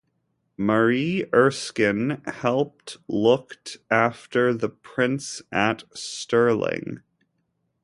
[0.57, 7.01] Marie Erskine helped looked after the prince at Stirling.